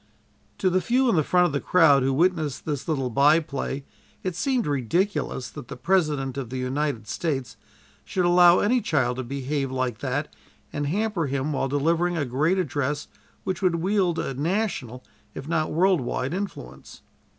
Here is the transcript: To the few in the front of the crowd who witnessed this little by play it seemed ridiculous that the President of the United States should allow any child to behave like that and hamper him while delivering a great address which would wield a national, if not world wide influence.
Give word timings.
To 0.57 0.71
the 0.71 0.81
few 0.81 1.09
in 1.11 1.15
the 1.15 1.23
front 1.23 1.45
of 1.45 1.51
the 1.51 1.59
crowd 1.61 2.01
who 2.01 2.11
witnessed 2.11 2.65
this 2.65 2.87
little 2.87 3.11
by 3.11 3.39
play 3.39 3.85
it 4.23 4.35
seemed 4.35 4.65
ridiculous 4.65 5.47
that 5.51 5.67
the 5.67 5.77
President 5.77 6.39
of 6.39 6.49
the 6.49 6.57
United 6.57 7.07
States 7.07 7.55
should 8.03 8.25
allow 8.25 8.57
any 8.57 8.81
child 8.81 9.17
to 9.17 9.23
behave 9.23 9.71
like 9.71 9.99
that 9.99 10.33
and 10.73 10.87
hamper 10.87 11.27
him 11.27 11.53
while 11.53 11.67
delivering 11.67 12.17
a 12.17 12.25
great 12.25 12.57
address 12.57 13.09
which 13.43 13.61
would 13.61 13.75
wield 13.75 14.17
a 14.17 14.33
national, 14.33 15.03
if 15.35 15.47
not 15.47 15.71
world 15.71 16.01
wide 16.01 16.33
influence. 16.33 17.03